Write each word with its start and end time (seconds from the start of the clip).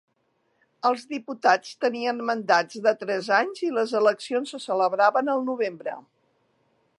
Els 0.89 1.03
diputats 1.09 1.75
tenien 1.85 2.23
mandats 2.29 2.79
de 2.87 2.95
tres 3.03 3.29
anys 3.41 3.61
i 3.69 3.69
les 3.77 3.93
eleccions 4.01 4.55
se 4.57 4.63
celebraven 4.65 5.31
al 5.35 5.45
novembre. 5.53 5.95